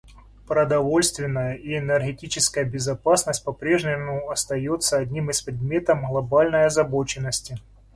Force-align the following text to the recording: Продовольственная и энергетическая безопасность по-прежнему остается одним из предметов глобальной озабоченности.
Продовольственная 0.47 1.53
и 1.57 1.77
энергетическая 1.77 2.63
безопасность 2.63 3.43
по-прежнему 3.43 4.31
остается 4.31 4.97
одним 4.97 5.29
из 5.29 5.43
предметов 5.43 6.01
глобальной 6.07 6.65
озабоченности. 6.65 7.59